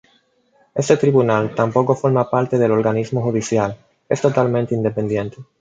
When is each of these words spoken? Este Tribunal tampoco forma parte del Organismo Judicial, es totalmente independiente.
Este 0.73 0.97
Tribunal 0.97 1.53
tampoco 1.53 1.93
forma 1.93 2.27
parte 2.27 2.57
del 2.57 2.71
Organismo 2.71 3.21
Judicial, 3.21 3.77
es 4.09 4.19
totalmente 4.19 4.73
independiente. 4.73 5.37